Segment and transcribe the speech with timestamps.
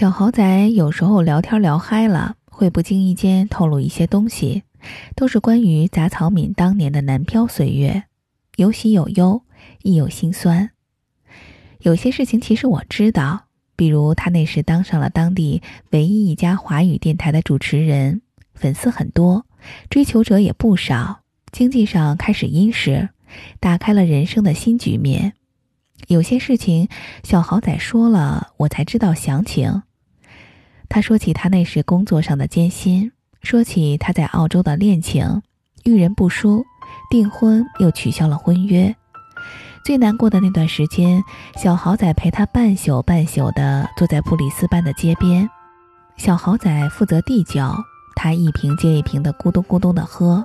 [0.00, 4.62] 小豪仔有时候聊天聊嗨了，会不经意间透露一些东西，
[5.14, 8.04] 都是关于杂草敏当年的南漂岁月，
[8.56, 9.42] 有喜有忧，
[9.82, 10.70] 亦有心酸。
[11.80, 13.42] 有些事情其实我知道，
[13.76, 15.60] 比如他那时当上了当地
[15.90, 18.22] 唯一一家华语电台的主持人，
[18.54, 19.44] 粉丝很多，
[19.90, 21.20] 追求者也不少，
[21.52, 23.10] 经济上开始殷实，
[23.60, 25.34] 打开了人生的新局面。
[26.06, 26.88] 有些事情，
[27.22, 29.82] 小豪仔说了，我才知道详情。
[30.90, 33.12] 他说起他那时工作上的艰辛，
[33.42, 35.40] 说起他在澳洲的恋情，
[35.84, 36.64] 遇人不淑，
[37.08, 38.94] 订婚又取消了婚约。
[39.84, 41.22] 最难过的那段时间，
[41.56, 45.48] 小豪仔陪他半宿半宿的坐在布里斯班的街边，
[46.16, 47.62] 小豪仔负责递酒，
[48.16, 50.44] 他一瓶接一瓶的咕咚咕咚的喝，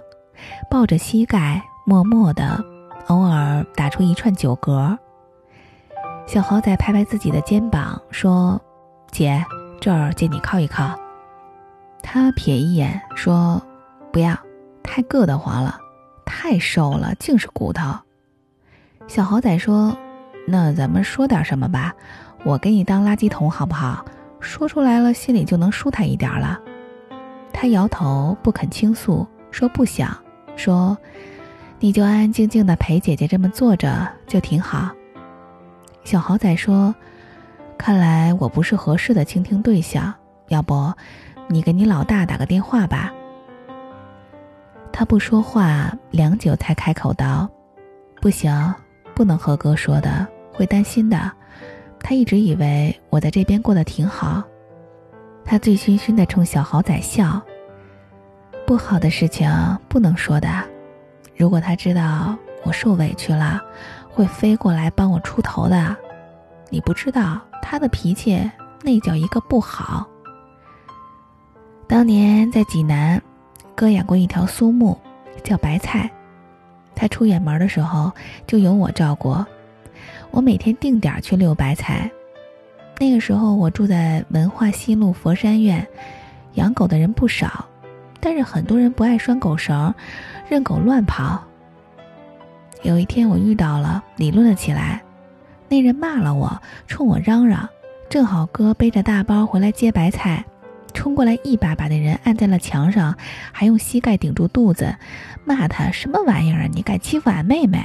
[0.70, 2.64] 抱着膝盖，默默的，
[3.08, 4.96] 偶尔打出一串酒嗝。
[6.28, 8.62] 小豪仔拍拍自己的肩膀，说
[9.12, 9.44] ：“姐，
[9.86, 11.00] 这儿借你靠一靠。”
[12.02, 13.62] 他瞥一眼，说
[14.12, 14.36] ：“不要，
[14.82, 15.78] 太硌得慌了，
[16.26, 17.96] 太瘦了，净是骨头。”
[19.06, 19.96] 小豪仔说
[20.50, 21.94] ：“那咱们说点什么吧，
[22.44, 24.04] 我给你当垃圾桶好不好？
[24.40, 26.60] 说出来了，心里就能舒坦一点了。”
[27.54, 30.18] 他摇头，不肯倾诉，说：“不想，
[30.56, 30.98] 说，
[31.80, 34.90] 你就安安静静的陪姐姐这么坐着，就挺好。”
[36.04, 36.96] 小豪仔说
[37.78, 40.14] ：“看来我不是合适的倾听对象，
[40.48, 40.92] 要不，
[41.48, 43.14] 你给你老大打个电话吧。”
[44.92, 47.50] 他不说话，良久才开口道
[48.22, 48.74] ：“不行，
[49.14, 51.32] 不能和哥说的，会担心的。
[52.00, 54.44] 他一直以为我在这边过得挺好。”
[55.44, 57.42] 他醉醺醺的冲小豪仔笑
[58.66, 59.50] ：“不好的事情
[59.88, 60.48] 不能说的，
[61.36, 63.62] 如果他知道我受委屈了。”
[64.16, 65.94] 会飞过来帮我出头的，
[66.70, 68.40] 你不知道他的脾气，
[68.84, 70.06] 那叫一个不好。
[71.88, 73.20] 当年在济南，
[73.74, 74.96] 哥养过一条苏木，
[75.44, 76.08] 叫白菜，
[76.94, 78.12] 他出远门的时候
[78.46, 79.36] 就由我照顾，
[80.30, 82.10] 我每天定点去遛白菜。
[83.00, 85.86] 那个时候我住在文化西路佛山院，
[86.54, 87.66] 养狗的人不少，
[88.20, 89.92] 但是很多人不爱拴狗绳，
[90.48, 91.44] 任狗乱跑。
[92.84, 95.02] 有一天我遇到了，理论了起来。
[95.68, 97.68] 那人骂了我，冲我嚷嚷。
[98.08, 100.46] 正好哥背着大包回来接白菜，
[100.94, 103.16] 冲过来一把把那人按在了墙上，
[103.52, 104.96] 还用膝盖顶住肚子，
[105.44, 106.70] 骂他什么玩意儿啊！
[106.72, 107.80] 你敢欺负俺妹妹？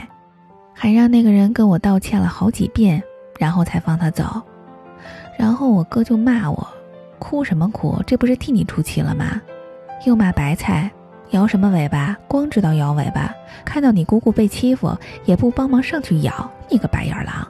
[0.74, 3.02] 还让那个人跟我道歉了好几遍，
[3.38, 4.42] 然后才放他走。
[5.38, 6.68] 然后我哥就骂我，
[7.18, 8.02] 哭什么哭？
[8.06, 9.40] 这不是替你出气了吗？
[10.04, 10.90] 又骂白菜。
[11.30, 12.16] 摇什么尾巴？
[12.26, 13.32] 光知道摇尾巴，
[13.64, 17.46] 看到你姑姑被欺负也不帮忙上去咬，你个白眼狼！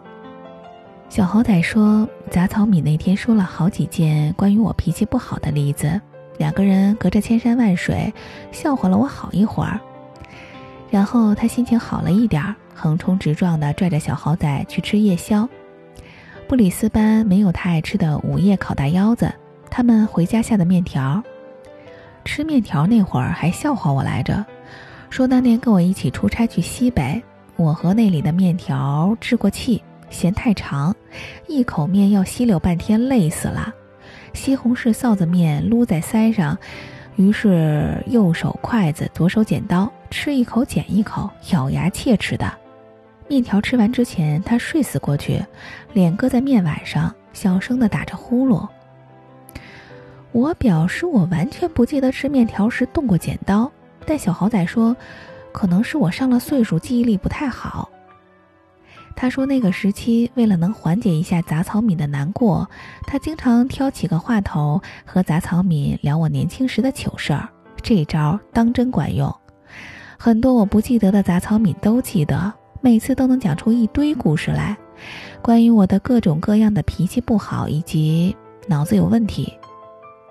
[1.10, 6.00] 小豪仔说，杂草米那天说了好几件关于我脾气不好的例子，
[6.38, 8.15] 两个人隔着千山万水，
[8.53, 9.81] 笑话了我好一会儿。
[10.88, 15.49] 然后他心情好了一点，横冲直撞地拽着小豪仔去吃夜宵。
[16.47, 19.28] 布里斯班没有他爱吃的午夜烤大腰子，
[19.69, 21.20] 他们回家下的面条。
[22.25, 24.47] 吃面条那会儿还笑话我来着，
[25.10, 27.20] 说当年跟我一起出差去西北，
[27.56, 30.94] 我和那里的面条置过气，嫌太长，
[31.47, 33.72] 一口面要吸溜半天，累死了。
[34.34, 36.56] 西红柿臊子面撸在腮上，
[37.16, 42.53] 于是右手筷子，左手剪刀，吃一口剪一口，咬牙切齿的。
[43.28, 45.41] 面条吃完之前，他睡死过去，
[45.93, 48.66] 脸搁在面碗上，小声的打着呼噜。
[50.32, 53.70] 我表示我完全不记得吃面条时动过剪刀，
[54.06, 54.97] 但小豪仔说，
[55.53, 57.88] 可能是我上了岁数，记忆力不太好。
[59.20, 62.66] 他说那个时期为了能缓解一下杂草敏的难过，
[63.03, 67.47] 他经常挑起个话头和杂草敏聊我年轻时的糗事儿。
[67.82, 69.31] 这招当真管用，
[70.19, 72.50] 很多我不记得的杂草敏都记得，
[72.81, 74.75] 每次都能讲出一堆故事来，
[75.42, 78.34] 关于我的各种各样的脾气不好以及
[78.69, 79.52] 脑子有问题。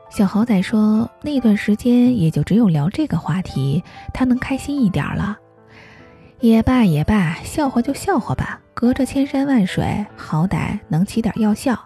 [0.09, 3.83] 小豪仔说：“那段时间也就只有聊这个话题，
[4.15, 5.38] 他能开心一点了。
[6.39, 8.59] 也罢也罢，笑话就笑话吧。
[8.80, 11.78] 隔着千山万水，好歹能起点药效。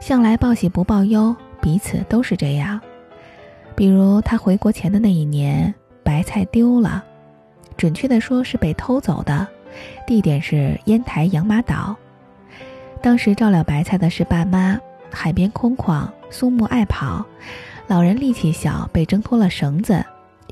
[0.00, 2.80] 向来报喜不报忧，彼此都是这样。
[3.76, 7.04] 比如他回国前的那一年，白菜丢了，
[7.76, 9.46] 准确的说是被偷走的，
[10.06, 11.94] 地点是烟台养马岛。
[13.02, 14.80] 当时照料白菜的是爸妈。”
[15.12, 17.22] 海边空旷，苏木爱跑，
[17.88, 20.02] 老人力气小，被挣脱了绳子，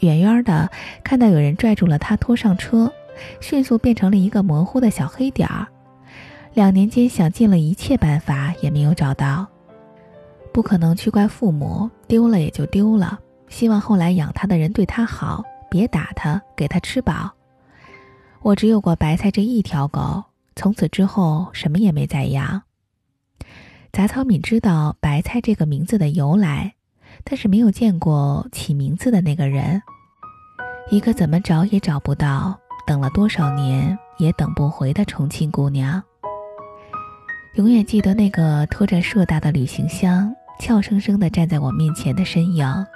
[0.03, 0.71] 远远的
[1.03, 2.93] 看到有人拽住了他，拖上车，
[3.41, 5.67] 迅速变成了一个模糊的小黑点儿。
[6.55, 9.47] 两年间想尽了一切办法，也没有找到。
[10.53, 13.19] 不可能去怪父母，丢了也就丢了。
[13.49, 17.31] 希望后来养他的人对他好，别打他，给他吃饱。
[18.41, 20.25] 我只有过白菜这一条狗，
[20.55, 22.63] 从此之后什么也没再养。
[23.93, 26.75] 杂草敏知道白菜这个名字的由来，
[27.23, 29.83] 但是没有见过起名字的那个人。
[30.91, 36.03] 一个怎么找也找不到，等了多少年也等不回的重庆姑娘。
[37.55, 42.87] 永远记得那个拖着硕大的旅行箱，俏生生地站在我面前的身影。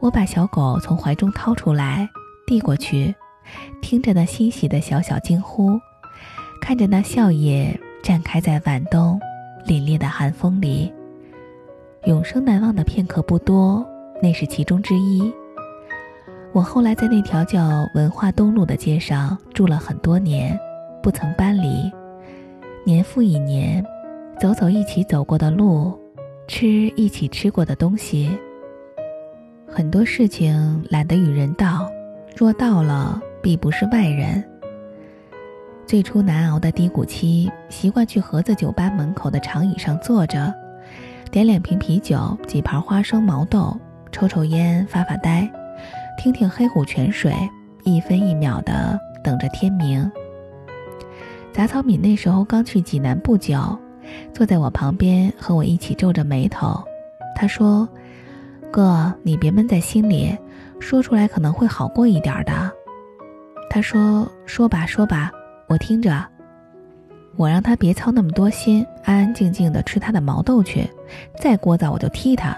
[0.00, 2.08] 我把小狗从怀中掏出来，
[2.46, 3.14] 递过去，
[3.82, 5.78] 听着那欣喜的小小惊呼，
[6.60, 9.20] 看着那笑靥绽开在晚冬
[9.66, 10.92] 凛冽的寒风里。
[12.06, 13.86] 永生难忘的片刻不多，
[14.22, 15.30] 那是其中之一。
[16.52, 20.58] 我后来在那条叫文化东路的街上住了很多年，
[21.00, 21.90] 不曾搬离。
[22.84, 23.84] 年复一年，
[24.38, 25.96] 走走一起走过的路，
[26.48, 26.66] 吃
[26.96, 28.36] 一起吃过的东西。
[29.68, 31.88] 很多事情懒得与人道，
[32.36, 34.42] 若道了，必不是外人。
[35.86, 40.52] 最初难熬的低谷期，习惯去盒子酒吧门口的长椅上坐着，
[41.30, 43.76] 点两瓶啤酒，几盘花生毛豆，
[44.10, 45.48] 抽抽烟，发发呆，
[46.22, 47.34] 听听黑虎泉水，
[47.82, 50.12] 一分一秒的等着天明。
[51.50, 53.58] 杂草敏那时候刚去济南不久，
[54.34, 56.78] 坐在我旁边和我一起皱着眉头，
[57.34, 57.88] 他说。
[58.70, 60.36] 哥，你别闷在心里，
[60.78, 62.70] 说出来可能会好过一点的。
[63.70, 65.32] 他说：“说吧，说吧，
[65.68, 66.24] 我听着。”
[67.34, 70.86] 我让他别操那么多心，安安静静的吃他的毛豆去。
[71.36, 72.56] 再聒噪我就踢他。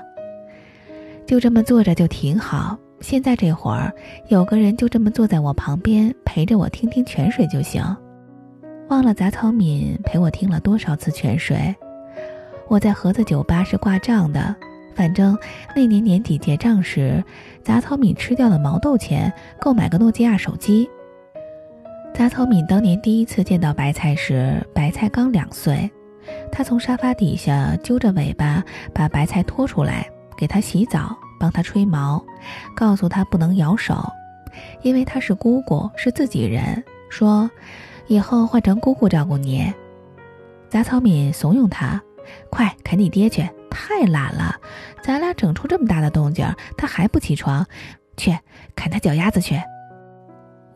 [1.25, 2.77] 就这么坐着就挺好。
[3.03, 3.93] 现在这会儿
[4.29, 7.85] 有个人就这么坐在我旁边，陪着我听听泉水就行。
[8.89, 11.75] 忘了杂草敏陪我听了多少次泉水。
[12.69, 14.55] 我在盒子酒吧是挂账的。
[14.95, 15.37] 反正
[15.75, 17.25] 那年年底结账时，
[17.63, 20.89] 杂草敏吃掉了毛豆钱，购买个诺基亚手机。
[22.15, 25.91] 杂草敏当年第一次见到白菜时，白菜刚两岁，
[26.53, 28.63] 他从沙发底下揪着尾巴
[28.93, 30.07] 把白菜拖出来，
[30.37, 32.25] 给他洗澡，帮他吹毛，
[32.73, 33.97] 告诉他不能咬手，
[34.83, 37.51] 因为他是姑姑，是自己人，说
[38.07, 39.75] 以后换成姑姑照顾你。
[40.69, 42.01] 杂草敏怂恿他，
[42.49, 43.45] 快啃你爹去。
[43.69, 44.55] 太懒了，
[45.03, 46.47] 咱俩整出这么大的动静，
[46.79, 47.67] 他还不起床，
[48.17, 48.39] 去
[48.77, 49.61] 砍他脚丫子去。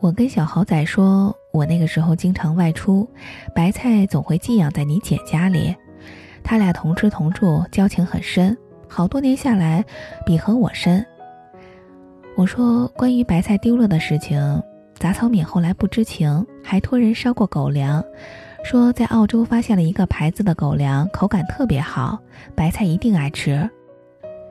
[0.01, 3.09] 我跟小豪仔说，我那个时候经常外出，
[3.55, 5.73] 白菜总会寄养在你姐家里，
[6.43, 8.57] 他俩同吃同住，交情很深，
[8.87, 9.83] 好多年下来，
[10.25, 11.05] 比和我深。
[12.35, 14.61] 我说关于白菜丢了的事情，
[14.95, 18.03] 杂草敏后来不知情，还托人捎过狗粮。
[18.63, 22.19] 说在澳洲发现了一个牌子的狗粮，口感特别好，
[22.55, 23.69] 白菜一定爱吃。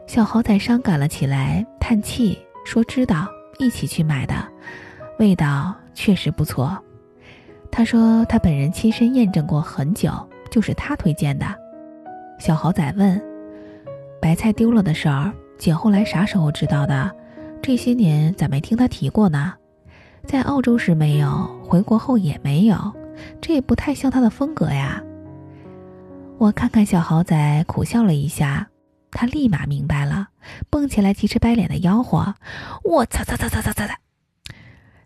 [0.06, 3.26] 小豪仔伤感了起来，叹气说：“知道，
[3.58, 4.34] 一起去买的，
[5.18, 6.78] 味道确实不错。”
[7.70, 10.10] 他说他本人亲身验证过很久，
[10.50, 11.46] 就是他推荐的。
[12.38, 13.20] 小豪仔问
[14.20, 17.10] ：“白菜丢了的事儿，姐后来啥时候知道的？
[17.62, 19.54] 这些年咋没听她提过呢？
[20.24, 22.76] 在澳洲时没有，回国后也没有。”
[23.40, 25.02] 这也不太像她的风格呀。
[26.36, 28.68] 我看看小豪仔，苦笑了一下，
[29.10, 30.28] 他立马明白了，
[30.68, 32.34] 蹦起来急赤白脸的吆喝
[32.84, 33.98] ：“我擦擦擦擦擦擦擦！”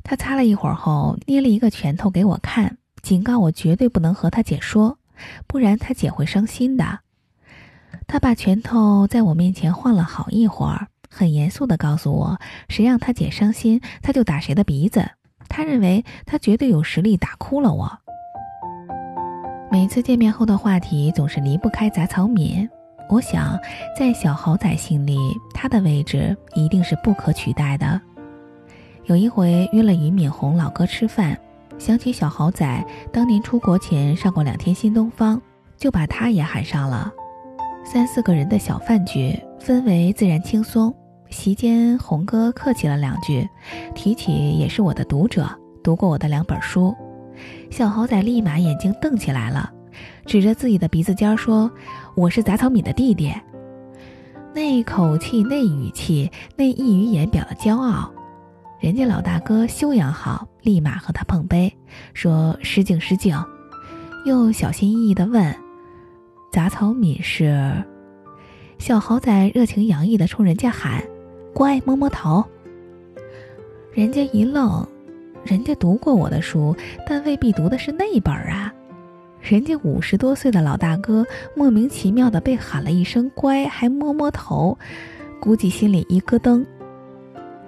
[0.02, 4.98] 他擦了一会儿后，捏了一个拳头给我看，警告我绝对不能和他姐说，
[5.46, 6.98] 不然他姐会伤心的。
[8.12, 12.36] 他把拳头在我面前晃了好一会儿，很严肃地告诉我
[12.68, 15.08] ：“谁让他姐伤心，他就打谁的鼻子。”
[15.48, 17.88] 他认为他绝对有实力打哭了我。
[19.70, 22.68] 每次见面后的话题总是离不开杂草敏。
[23.08, 23.56] 我想，
[23.96, 25.16] 在小豪仔心里，
[25.54, 28.00] 他的位置一定是不可取代的。
[29.04, 31.38] 有一回约了俞敏洪老哥吃饭，
[31.78, 35.40] 想起小豪仔当年出国前上过两天新东方，
[35.76, 37.12] 就把他也喊上了。
[37.84, 40.94] 三四个人的小饭局，氛围自然轻松。
[41.28, 43.48] 席间，红哥客气了两句，
[43.94, 45.48] 提起也是我的读者，
[45.82, 46.94] 读过我的两本书。
[47.70, 49.72] 小豪仔立马眼睛瞪起来了，
[50.26, 51.70] 指着自己的鼻子尖说
[52.16, 53.32] ：“我是杂草米的弟弟。”
[54.52, 58.10] 那口气，那语气，那溢于言表的骄傲，
[58.80, 61.72] 人家老大哥修养好，立马和他碰杯，
[62.12, 63.36] 说：“失敬失敬。”
[64.26, 65.54] 又小心翼翼地问
[66.50, 67.72] ：“杂草米是？”
[68.78, 71.02] 小豪仔热情洋溢地冲人家喊。
[71.52, 72.44] 乖，摸摸头。
[73.92, 74.86] 人家一愣，
[75.44, 76.74] 人家读过我的书，
[77.06, 78.72] 但未必读的是那本啊。
[79.40, 81.26] 人家五十多岁的老大哥
[81.56, 84.78] 莫名其妙的被喊了一声乖，还摸摸头，
[85.40, 86.64] 估计心里一咯噔。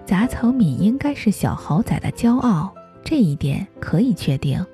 [0.07, 2.73] 杂草敏应该是小豪仔的骄傲，
[3.05, 4.65] 这一点可以确定。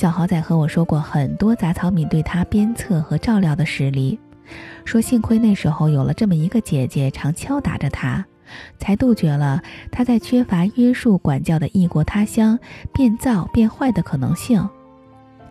[0.00, 4.18] 小豪仔和我说过很多杂草敏对他鞭策和照料的实例，
[4.82, 8.24] 说幸亏那时候有了这么一个姐姐常敲打着他，
[8.78, 12.58] 才杜绝了他在缺乏约束管教的异国他乡
[12.94, 14.66] 变造变坏的可能性。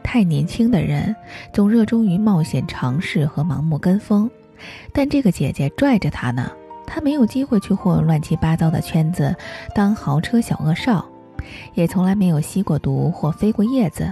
[0.01, 1.15] 太年轻的人
[1.53, 4.27] 总热衷于冒险尝试和盲目跟风，
[4.91, 6.51] 但这个姐姐拽着他呢，
[6.87, 9.35] 他没有机会去混乱七八糟的圈子，
[9.75, 11.05] 当豪车小恶少，
[11.75, 14.11] 也从来没有吸过毒或飞过叶子。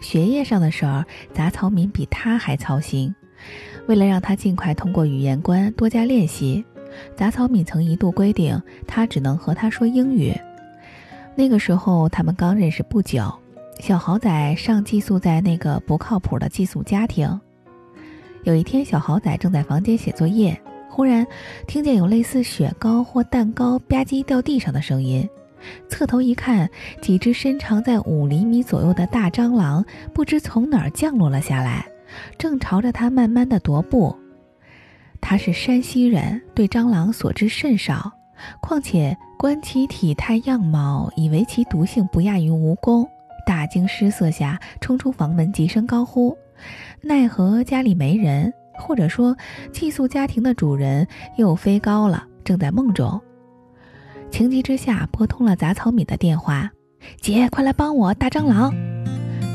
[0.00, 3.14] 学业上的事儿，杂草敏比他还操心。
[3.86, 6.64] 为了让他尽快通过语言关，多加练习，
[7.16, 10.34] 杂草敏曾一度规定他只能和他说英语。
[11.34, 13.32] 那个时候他们刚认识不久。
[13.80, 17.40] 小豪仔上寄宿在那个不靠谱的寄宿家庭。
[18.44, 20.58] 有一天，小豪仔正在房间写作业，
[20.88, 21.26] 忽然
[21.66, 25.28] 听见有类似雪糕或蛋糕吧唧掉地上的声音。
[25.88, 26.68] 侧头一看，
[27.00, 31.86] 几只身长在五厘米左右的大蟑螂不知从哪儿降落了下来，
[32.38, 34.16] 正朝着他慢慢的踱步。
[35.20, 38.12] 他是山西人，对蟑螂所知甚少，
[38.60, 43.06] 况且观其体态样貌，以为其毒性不亚于蜈蚣。
[43.46, 46.36] 大惊失色下，冲出房门，急声高呼。
[47.02, 49.36] 奈何家里没人，或者说
[49.72, 51.06] 寄宿家庭的主人
[51.36, 53.20] 又飞高了，正在梦中。
[54.34, 56.68] 情急之下，拨通了杂草米的电话
[57.22, 58.74] ：“姐，快来帮我，大蟑螂！”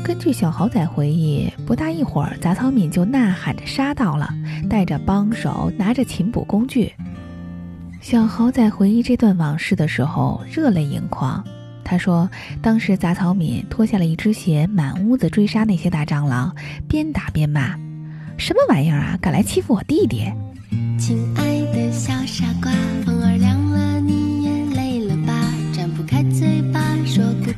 [0.02, 4.30] 根据小豪仔回忆，不大一会儿，杂草米就呐喊着杀到了，
[4.70, 6.90] 带着帮手，拿着擒捕工具。
[8.00, 11.44] 小豪仔回忆这段往事的时候，热泪盈眶。
[11.84, 12.30] 他说
[12.62, 16.56] ：“当时杂草敏脱下了一只鞋，满屋子追杀那些大蟑螂，
[16.88, 17.78] 边打边骂
[18.38, 20.24] ：‘什么玩意儿啊，敢来欺负我弟弟！’
[20.98, 22.72] 亲爱的小傻瓜，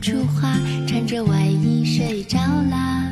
[0.02, 3.08] 出花，穿着外衣睡着啦。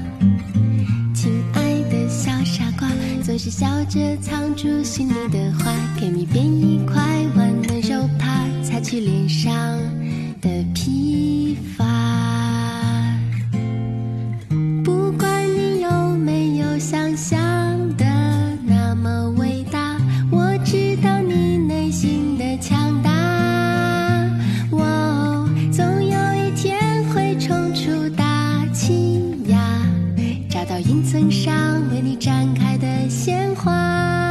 [1.15, 2.91] 亲爱的小傻瓜，
[3.23, 7.01] 总是笑着藏住心里的话，给你变一块
[7.37, 9.55] 温暖手帕，擦去脸上。”
[10.43, 11.57] 的疲
[31.41, 34.30] 上为你展开的鲜花。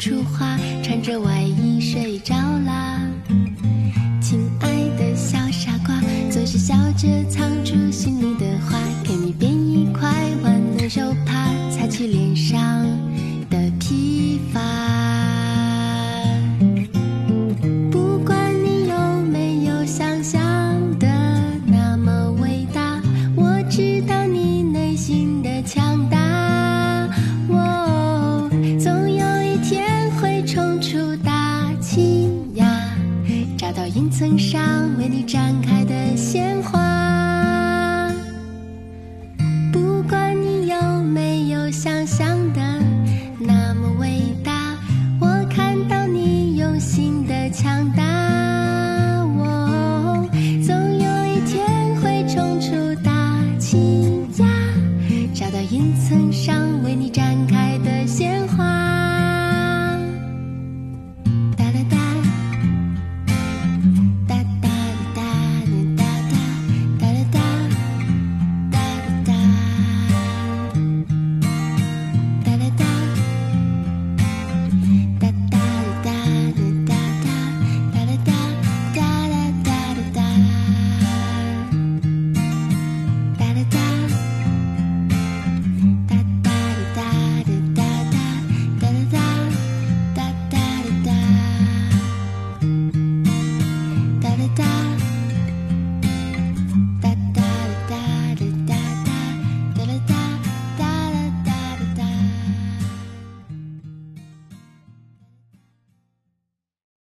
[0.00, 3.06] 出花，穿着外衣睡着啦。
[4.18, 10.10] 亲爱的小傻瓜，总是笑着藏住心里的话，给你编一块
[34.20, 36.79] 云层上为你绽开的鲜花。